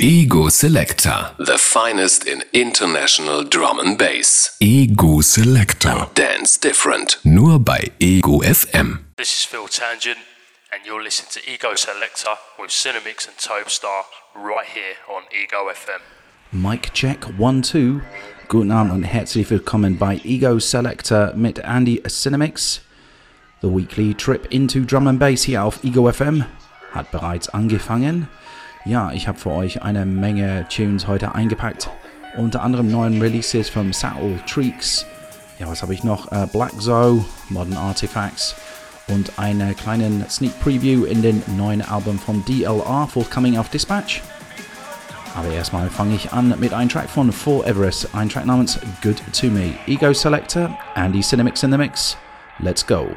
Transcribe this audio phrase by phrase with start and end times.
[0.00, 1.32] Ego Selector.
[1.38, 4.56] The finest in international drum and bass.
[4.60, 6.06] Ego Selector.
[6.14, 7.18] Dance different.
[7.24, 9.00] Nur bei Ego FM.
[9.16, 10.18] This is Phil Tangent,
[10.72, 14.04] and you're listening to Ego Selector with Cinemix and Tobestar
[14.36, 16.00] right here on Ego FM.
[16.52, 18.00] Mic check 1 2.
[18.46, 22.82] Guten Abend und herzlich willkommen bei Ego Selector mit Andy Cinemix.
[23.62, 26.44] The weekly trip into drum and bass hier auf Ego FM
[26.92, 28.28] hat bereits angefangen.
[28.88, 31.90] Ja, ich habe für euch eine Menge Tunes heute eingepackt.
[32.38, 35.04] Unter anderem neuen Releases von Saddle Treeks.
[35.58, 36.32] Ja, was habe ich noch?
[36.32, 38.54] Uh, Black Zoe, Modern Artifacts
[39.08, 44.22] und eine kleinen Sneak Preview in den neuen Album von DLR, forthcoming auf Dispatch.
[45.34, 49.20] Aber erstmal fange ich an mit einem Track von For Everest, ein Track namens Good
[49.38, 49.74] to Me.
[49.86, 52.16] Ego Selector, Andy Cinemix in the Mix.
[52.58, 53.08] Let's go.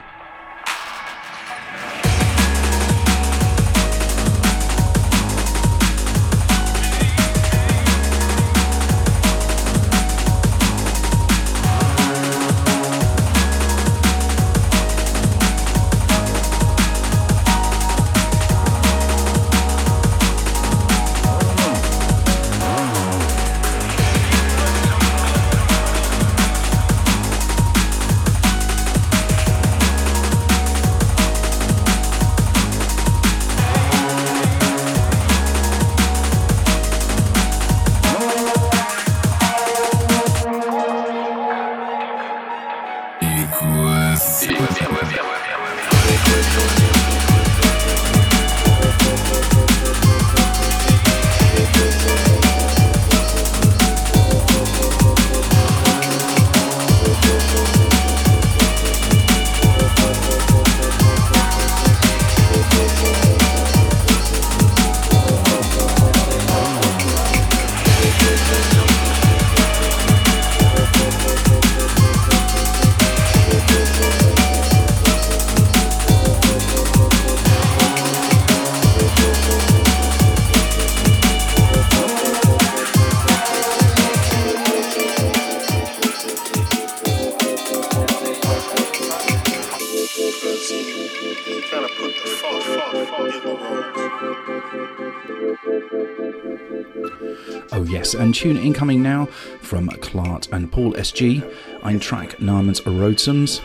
[98.41, 99.27] Tune incoming now
[99.61, 101.43] from Klart and Paul SG.
[101.83, 103.61] Ein Track namens Roadsons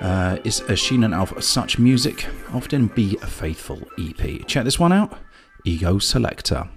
[0.00, 4.46] uh, ist erschienen auf Such Music, often Be a Faithful EP.
[4.46, 5.10] Check this one out
[5.64, 6.68] Ego Selector.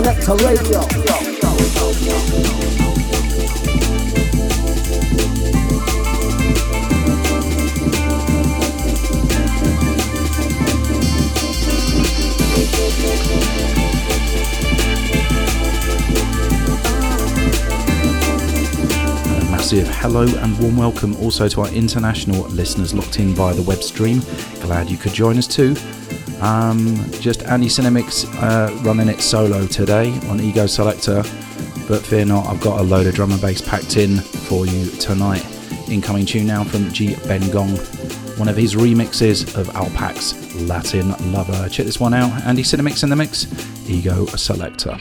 [0.00, 0.80] Radio.
[19.50, 23.82] massive hello and warm welcome also to our international listeners locked in via the web
[23.82, 24.20] stream.
[24.62, 25.76] Glad you could join us too.
[26.40, 31.22] Um, just Andy Cinemix uh, running it solo today on Ego Selector,
[31.86, 34.90] but fear not, I've got a load of drum and bass packed in for you
[34.92, 35.46] tonight.
[35.90, 37.76] Incoming tune now from G Ben Gong,
[38.38, 41.68] one of his remixes of Alpac's Latin Lover.
[41.68, 43.46] Check this one out Andy Cinemix in the mix,
[43.88, 44.98] Ego Selector.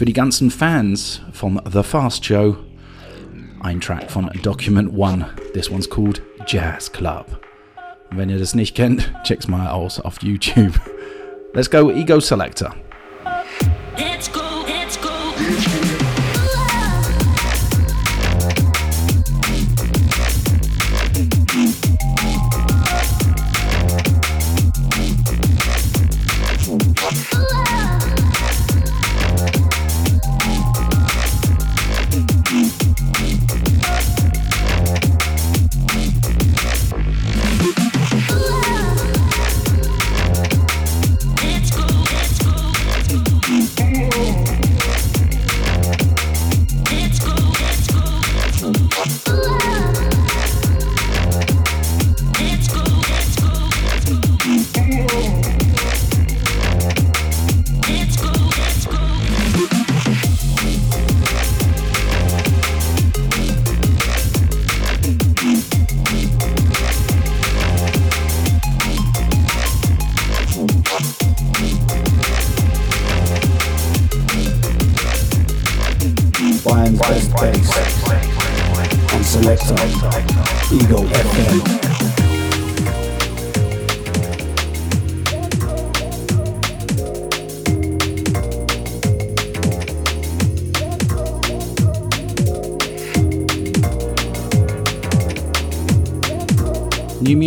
[0.00, 2.56] Für die ganzen Fans vom The Fast Show.
[3.60, 5.26] Ein Track von Document One.
[5.52, 7.26] This one's called Jazz Club.
[8.12, 10.72] wenn ihr das nicht kennt, check's mal aus auf YouTube.
[11.52, 12.74] Let's go Ego Selector.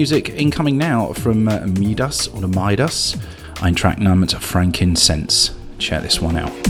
[0.03, 3.15] Music incoming now from uh, Midas or Midas,
[3.61, 5.51] ein Track namens Frankincense.
[5.77, 6.62] Check this one out.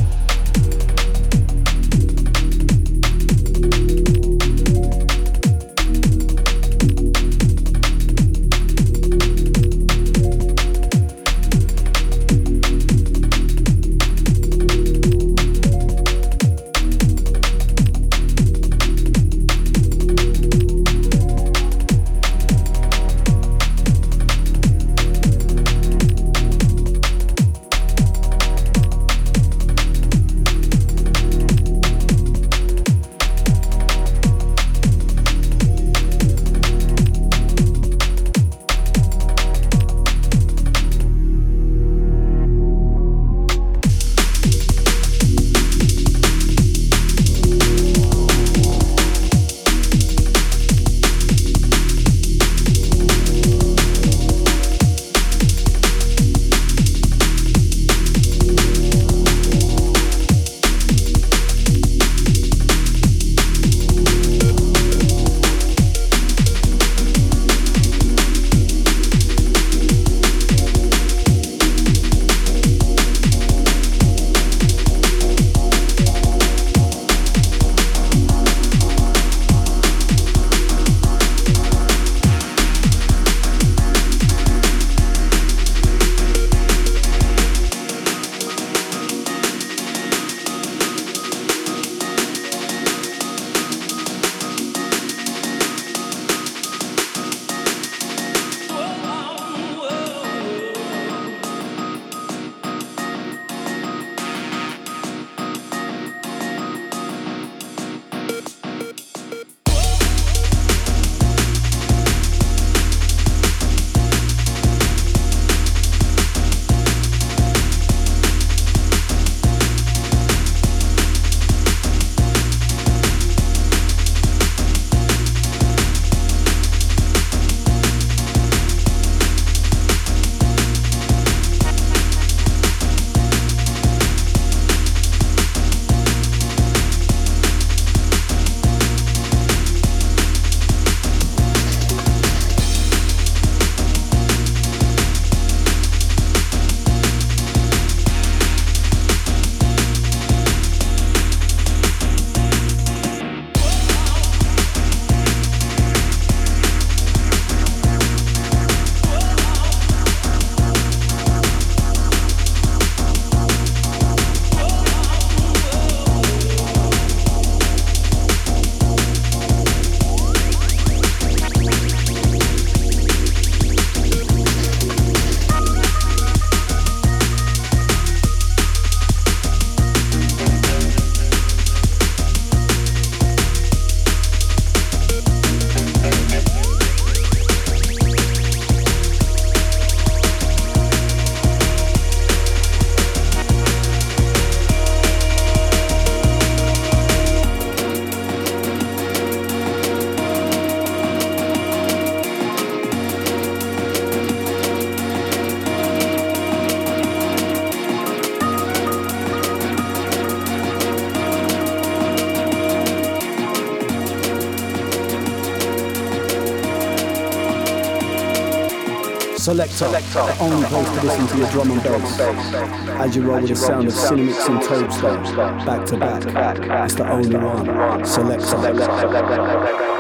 [219.74, 222.20] Selector, the only place to listen to your drum and bass.
[222.20, 226.86] As you roll with the sound of Cinemix and Tobestar, back to back.
[226.86, 228.06] It's the only one.
[228.06, 229.93] Selector.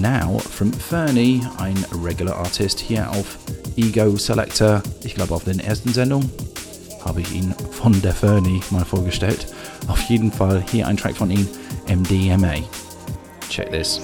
[0.00, 3.38] Now from Fernie, ein regular Artist hier auf
[3.76, 4.82] Ego Selector.
[5.04, 6.30] Ich glaube, auf den ersten Sendung
[7.04, 9.46] habe ich ihn von der Fernie mal vorgestellt.
[9.88, 11.46] Auf jeden Fall hier ein Track von ihm,
[11.88, 12.54] MDMA.
[13.48, 14.00] Check this.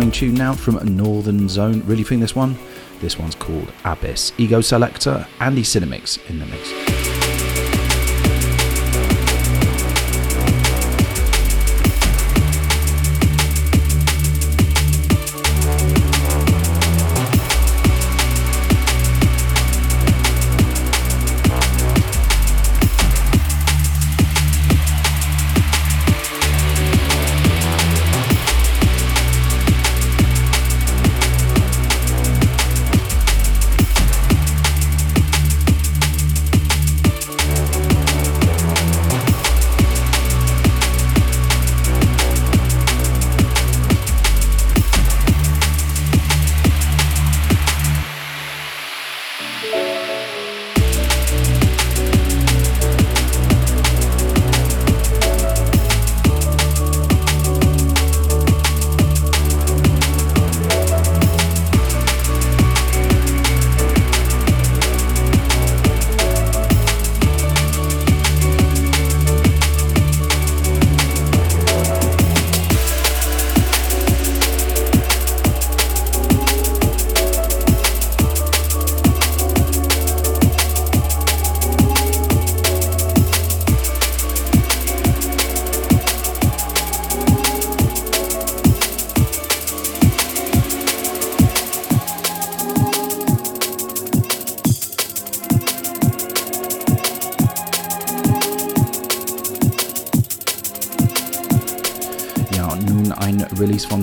[0.00, 1.82] Incoming tune now from a Northern Zone.
[1.84, 2.56] Really feeling this one?
[3.00, 4.32] This one's called Abyss.
[4.38, 6.79] Ego Selector, Andy Cinemix in the mix.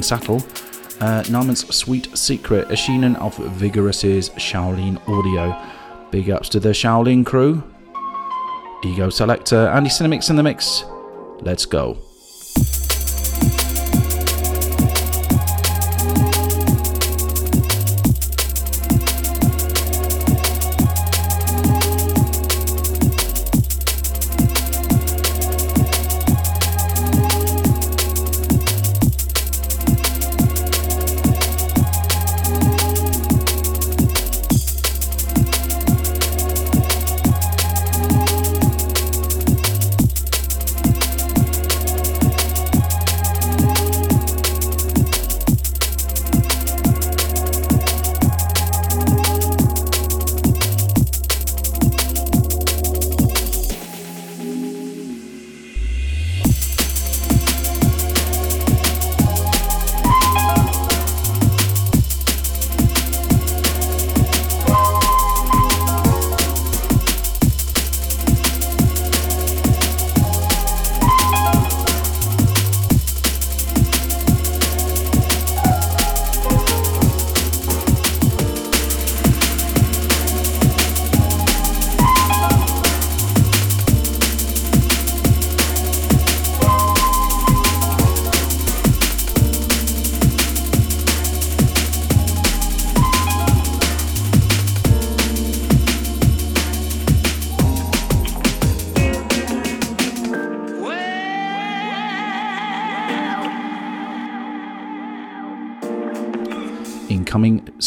[0.02, 0.38] Sattel,
[1.02, 5.56] äh, uh, namens Sweet Secret erschienen auf Vigorous's Shaolin Audio.
[6.12, 7.62] Big ups to the Shaolin crew.
[8.84, 10.86] Ego Selector, Andy Cinemix in the mix.
[11.42, 12.07] Let's go.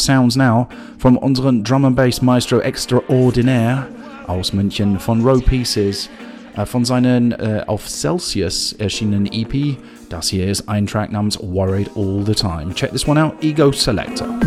[0.01, 3.87] Sounds now from unseren Drum and Bass Maestro Extraordinaire
[4.27, 6.07] aus München von Row Pieces.
[6.07, 9.77] Eh, äh, von seinen äh, eh, auf Celsius erschienenen EP.
[10.09, 12.73] Das hier ist ein Track namens Worried All the Time.
[12.73, 14.40] Check this one out, Ego Selector.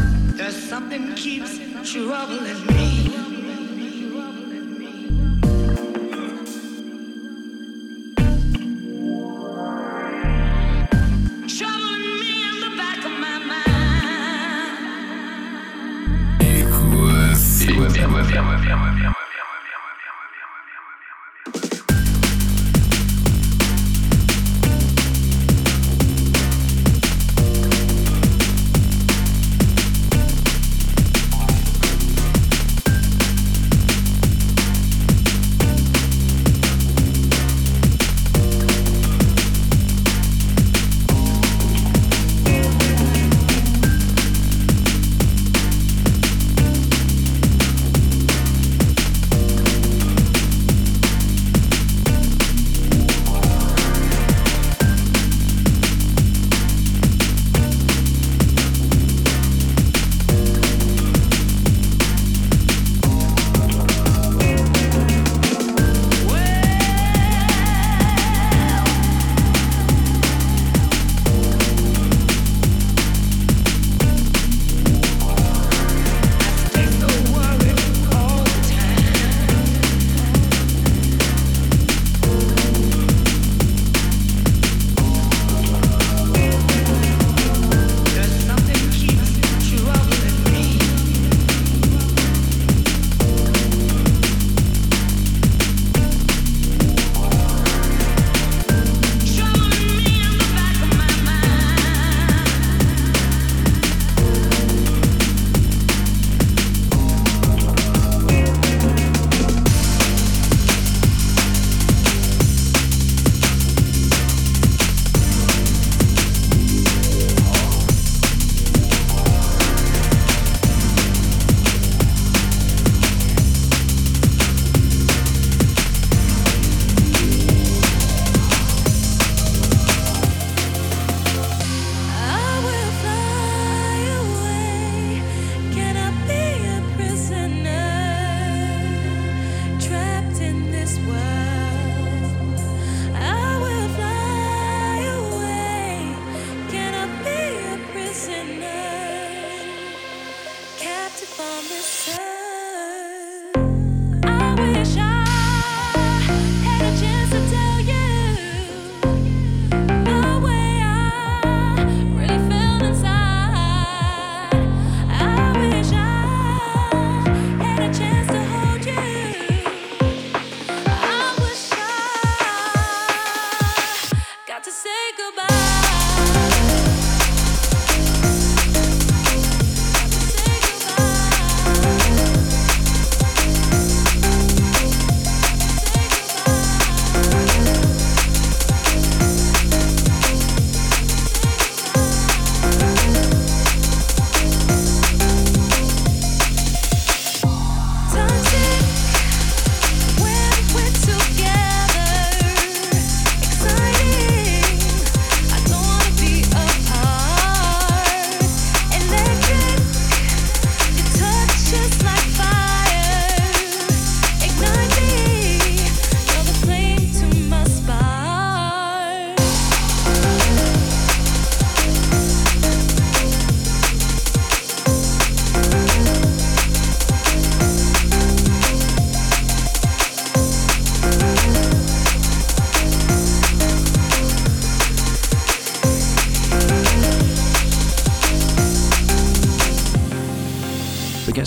[18.31, 19.24] FM.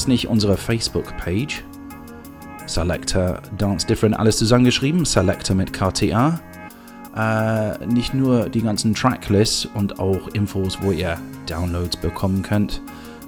[0.08, 1.63] Nicht unsere Facebook-Page.
[2.65, 5.06] Selector Dance Different, alles zusammengeschrieben.
[5.06, 6.39] Selector mit KTA.
[7.15, 11.17] Äh, nicht nur die ganzen Tracklists und auch Infos, wo ihr
[11.48, 12.82] Downloads bekommen könnt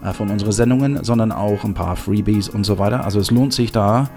[0.03, 3.03] äh, von unseren Sendungen, sondern auch ein paar Freebies und so weiter.
[3.03, 4.09] Also es lohnt sich da,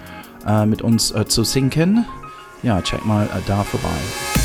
[0.45, 2.05] äh, mit uns äh, zu sinken.
[2.61, 4.42] Ja, check mal äh, da vorbei.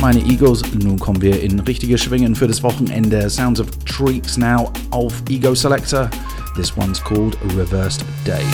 [0.00, 3.28] Meine Egos, nun kommen wir in richtige Schwingen für das Wochenende.
[3.30, 6.10] Sounds of Treats now auf Ego Selector.
[6.54, 8.44] This one's called Reversed Day.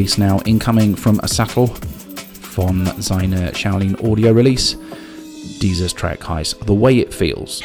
[0.00, 1.68] Release now incoming from Asafel
[2.54, 4.78] von seine Shaolin Audio release.
[5.60, 7.62] Dieses track Heist, The Way It Feels.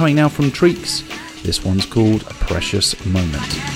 [0.00, 1.02] One now from Treeks.
[1.42, 3.73] This one's called A Precious Moment.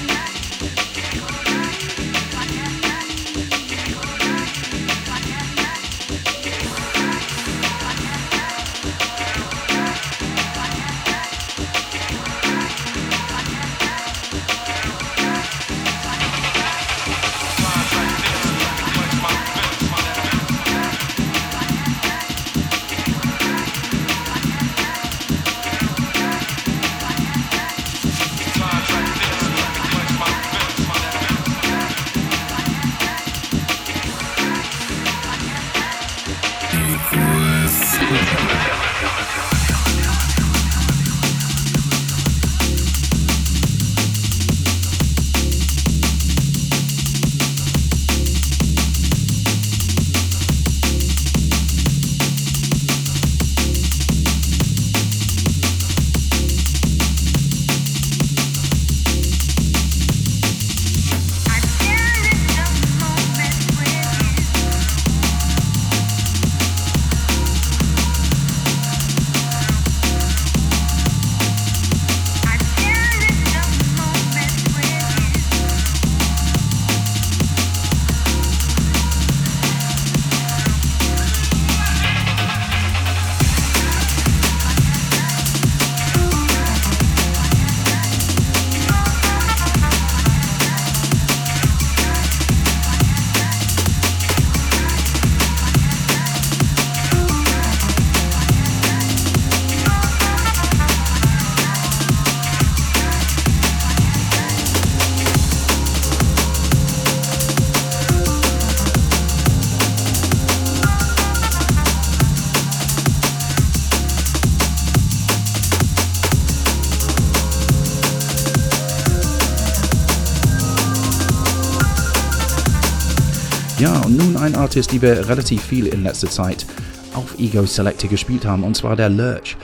[124.68, 126.66] Artist, die wir relativ viel in letzter Zeit
[127.14, 129.56] auf Ego Selector gespielt haben, und zwar der Lurch.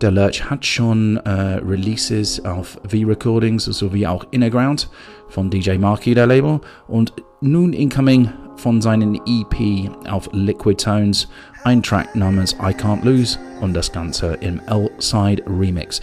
[0.00, 4.88] Der Lurch hat schon äh, Releases auf V-Recordings sowie auch Innerground
[5.28, 11.28] von DJ Marky, der Label, und nun incoming von seinen EP auf Liquid Tones,
[11.64, 16.00] ein Track namens I Can't Lose und das Ganze im L-Side Remix.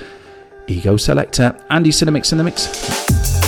[0.68, 3.43] Ego Selector, Andy Cinemix in the Mix.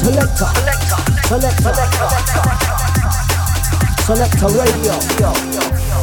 [0.00, 0.48] Selector.
[1.28, 2.08] Selector selector,
[4.06, 5.99] selector Radio.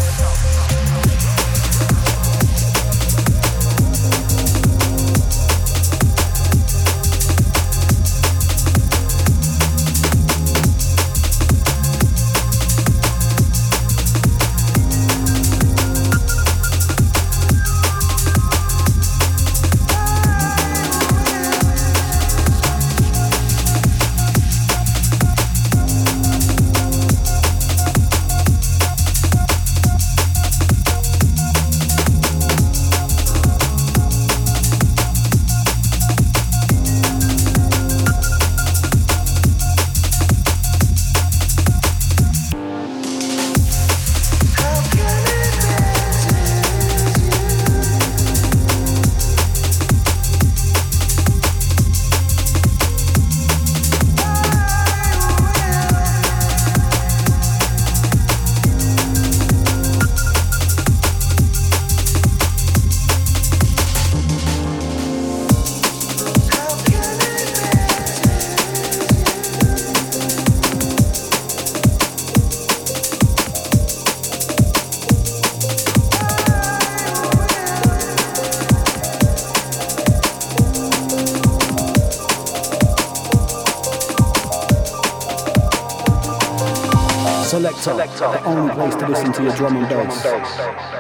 [87.88, 90.26] Selector, the only place to listen to your drum and bass.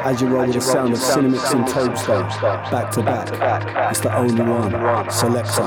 [0.06, 3.92] As you roll with the sound of Cinemix and Tobestar, back to back.
[3.92, 4.72] It's the only one.
[5.12, 5.64] Selector.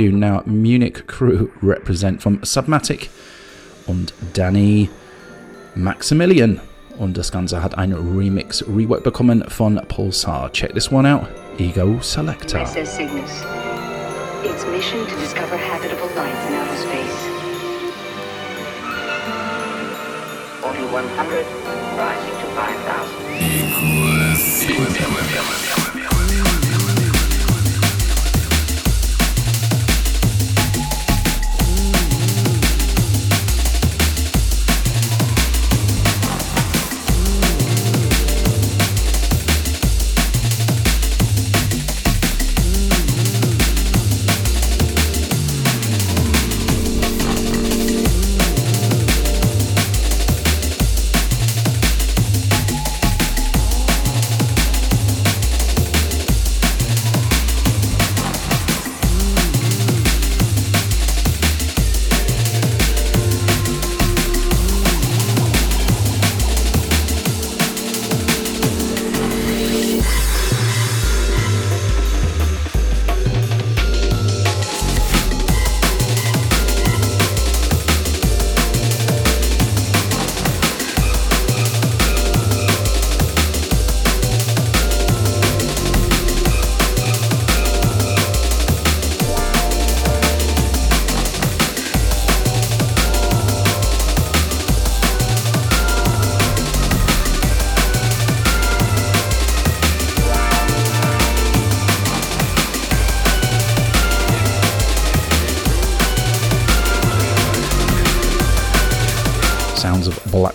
[0.00, 0.42] Tune now.
[0.46, 3.10] Munich Crew represent from Submatic
[3.86, 4.88] und Danny
[5.74, 6.60] Maximilian.
[6.98, 10.50] Und das Ganze hat ein Remix Rework bekommen von Pulsar.
[10.52, 11.28] Check this one out.
[11.58, 12.60] Ego Selector.
[12.60, 13.44] SS Cygnus.
[14.42, 17.28] Its mission to discover habitable life in outer space.
[20.62, 21.44] 4100,
[21.98, 23.30] rising to 5000.
[24.60, 25.79] Sounds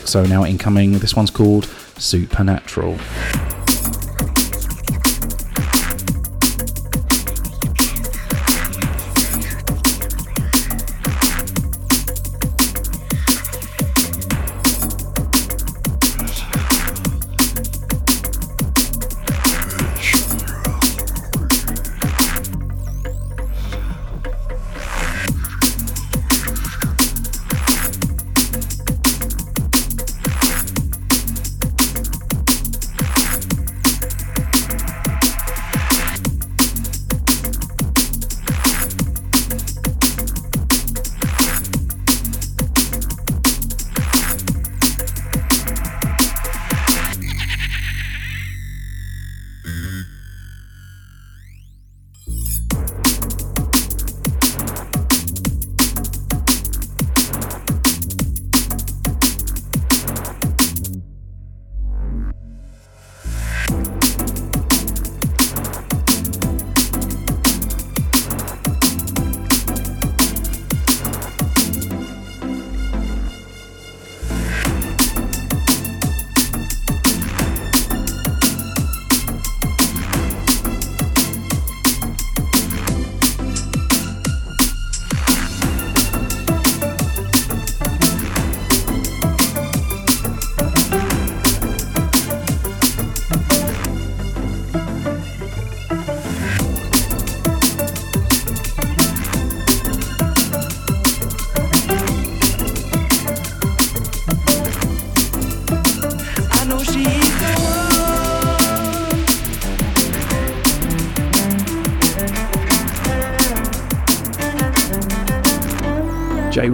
[0.08, 1.00] Zone now incoming.
[1.00, 1.66] This one's called
[1.98, 2.98] Supernatural.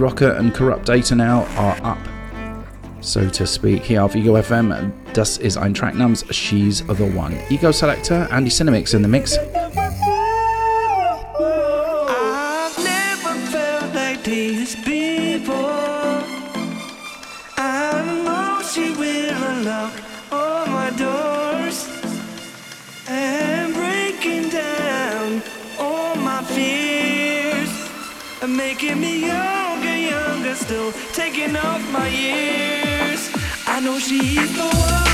[0.02, 1.98] Rocker and Corrupt Data now are up,
[3.00, 3.84] so to speak.
[3.84, 7.38] here auf Ego FM, das ist ein Track namens She's the One.
[7.50, 9.38] Ego Selector, Andy Cinemix in the mix.
[33.80, 35.11] Naja,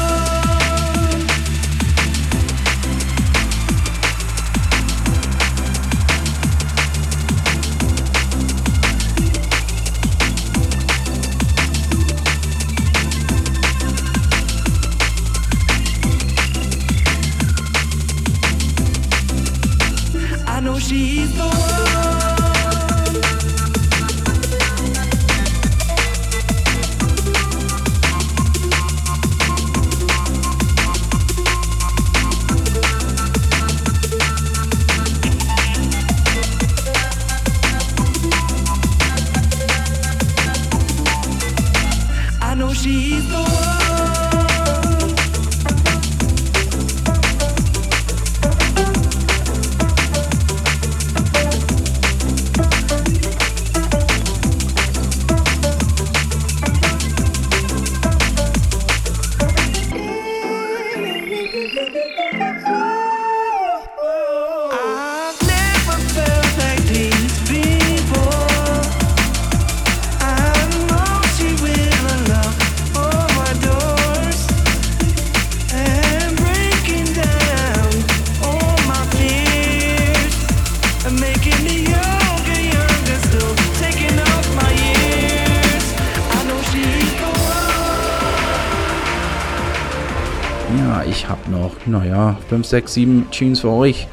[92.48, 94.06] 5, 6, 7 Tunes für euch.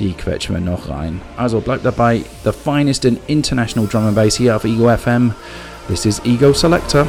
[0.00, 1.20] Die quetschen wir noch rein.
[1.36, 2.22] Also bleibt dabei.
[2.44, 5.32] The finest in international drum and bass here auf Ego FM.
[5.88, 7.06] This is Ego Selector.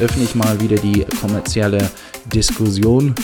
[0.00, 1.90] Öffne ich mal wieder die kommerzielle
[2.32, 3.14] Diskussion.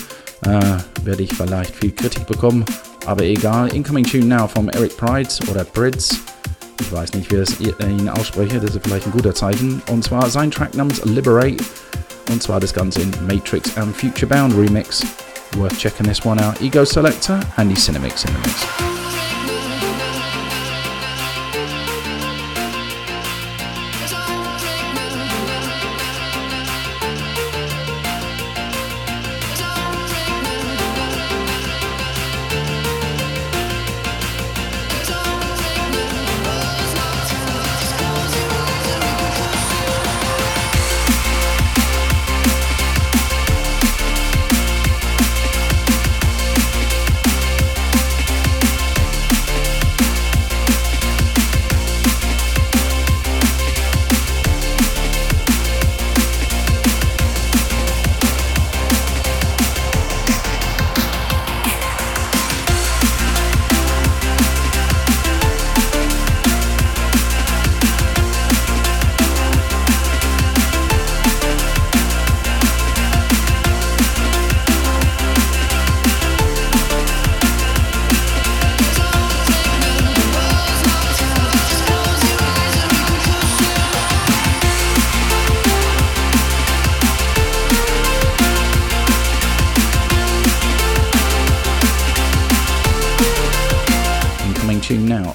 [0.45, 0.61] Äh,
[1.05, 2.65] werde ich vielleicht viel Kritik bekommen,
[3.07, 3.73] aber egal.
[3.75, 6.19] Incoming Tune Now vom Eric Pride oder Brids.
[6.81, 9.81] Ich weiß nicht, wie ich ihn ausspreche, das ist vielleicht ein guter Zeichen.
[9.89, 11.63] Und zwar sein Track namens Liberate.
[12.31, 15.05] Und zwar das Ganze in Matrix and Future Bound Remix.
[15.57, 16.61] Worth checking this one out.
[16.61, 19.12] Ego Selector, Andy Cinemix in the mix.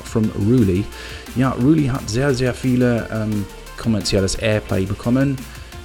[0.03, 0.85] From Ruli.
[1.35, 3.45] Ja, Ruli hat sehr, sehr viele ähm,
[3.77, 5.35] kommerzielles Airplay bekommen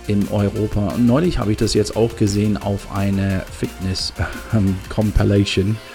[0.07, 0.93] in Europa.
[0.95, 5.77] Und neulich habe ich das jetzt auch gesehen auf eine Fitness-Compilation.
[5.83, 5.93] Ähm,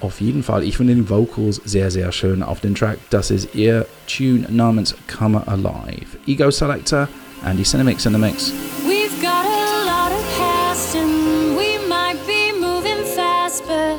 [0.00, 2.98] auf jeden Fall, ich finde die Vocals sehr, sehr schön auf dem Track.
[3.10, 6.18] Das ist ihr Tune namens Come Alive.
[6.26, 7.08] Ego Selector,
[7.44, 8.52] Andy Cinemix in the Mix.
[8.86, 13.96] We've got a lot of past and we might be moving fast, but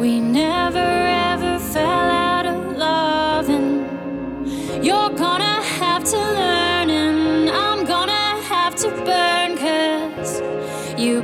[0.00, 0.97] we never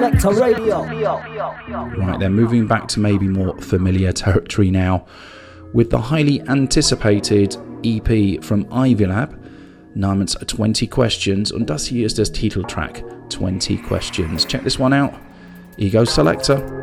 [0.00, 0.84] Selector Radio.
[1.98, 5.04] Right, they're moving back to maybe more familiar territory now
[5.74, 9.38] with the highly anticipated EP from Ivy Lab
[9.94, 14.46] namens 20 Questions und das hier ist das Titeltrack 20 Questions.
[14.46, 15.12] Check this one out.
[15.76, 16.79] Ego Selector.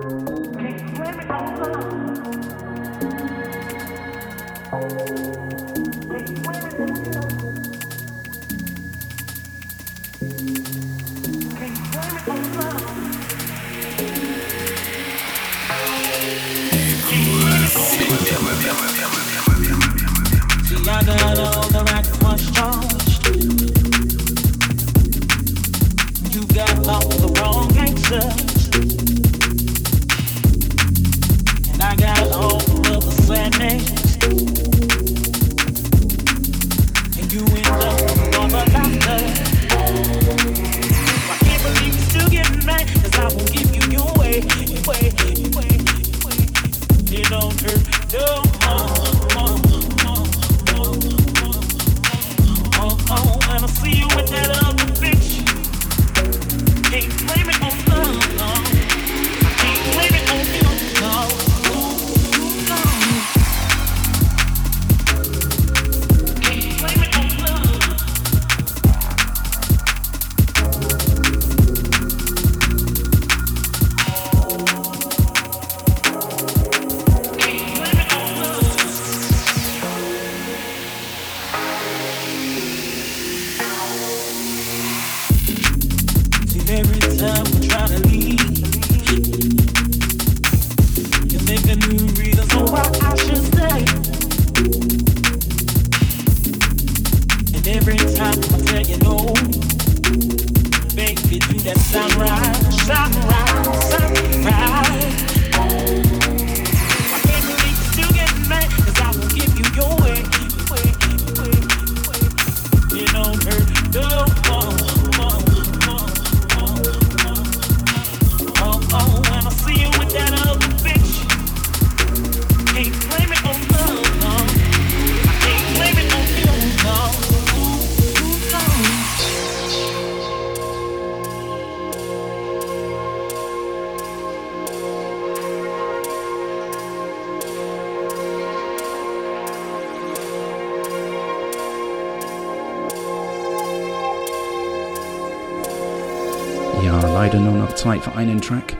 [148.17, 148.75] einen track,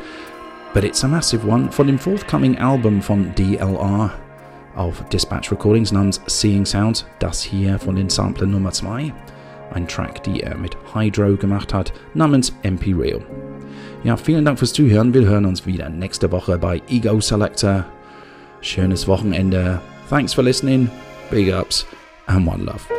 [0.74, 4.12] but it's a massive one von dem forthcoming Album von DLR
[4.76, 9.14] auf Dispatch Recordings namens Seeing Sounds, das hier von den Sampler Nummer 2,
[9.74, 13.22] ein Track, die er mit Hydro gemacht hat, namens MP Real.
[14.04, 15.14] Ja, vielen Dank fürs Zuhören.
[15.14, 17.86] Wir hören uns wieder nächste Woche bei Ego Selector.
[18.62, 19.82] Schönes Wochenende.
[20.10, 20.90] Thanks for listening.
[21.30, 21.86] Big ups
[22.28, 22.97] and one love.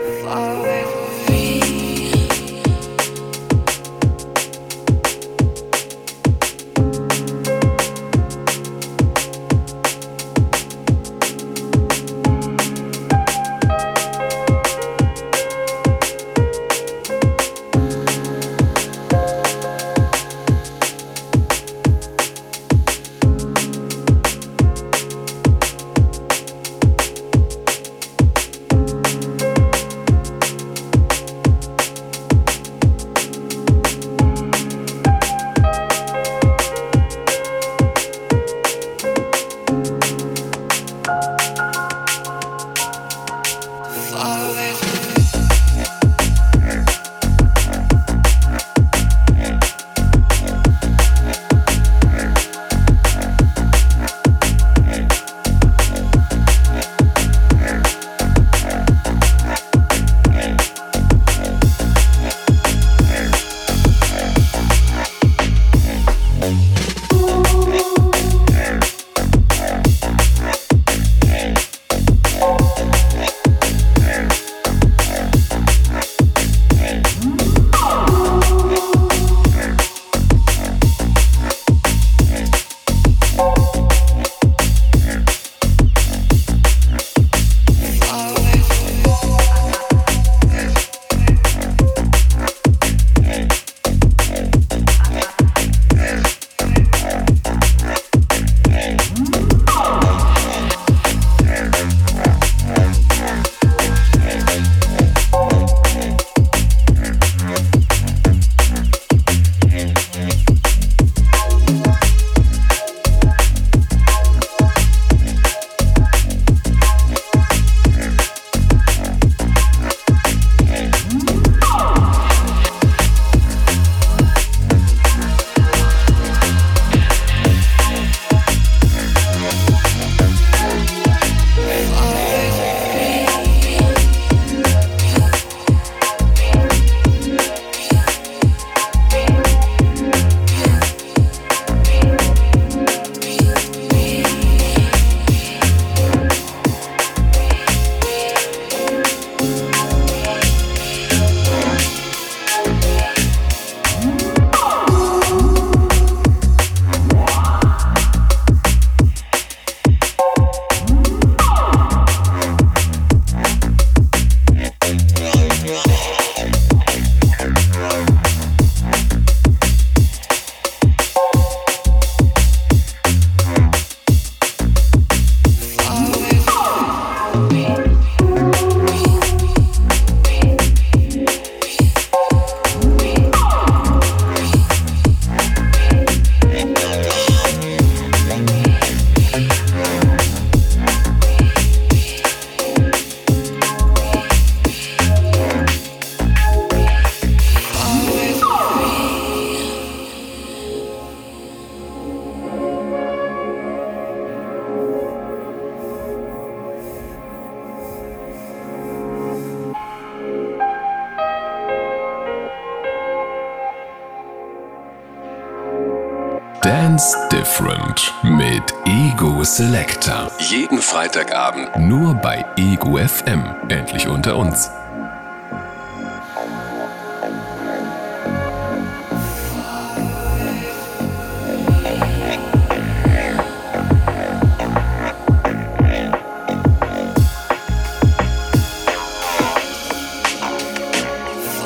[219.59, 220.31] Selector.
[220.39, 221.77] Jeden Freitagabend.
[221.79, 223.43] Nur bei Ego FM.
[223.69, 224.71] Endlich unter uns.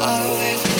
[0.04, 0.71] always